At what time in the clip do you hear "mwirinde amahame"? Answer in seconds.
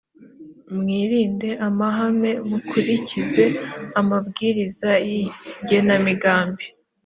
0.75-2.31